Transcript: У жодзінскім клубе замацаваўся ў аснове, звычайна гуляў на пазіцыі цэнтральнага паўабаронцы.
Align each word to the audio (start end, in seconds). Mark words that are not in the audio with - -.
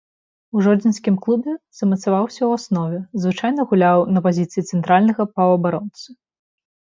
У 0.57 0.61
жодзінскім 0.67 1.15
клубе 1.25 1.51
замацаваўся 1.81 2.39
ў 2.45 2.51
аснове, 2.61 2.99
звычайна 3.25 3.61
гуляў 3.73 3.99
на 4.15 4.19
пазіцыі 4.29 4.63
цэнтральнага 4.69 5.23
паўабаронцы. 5.35 6.09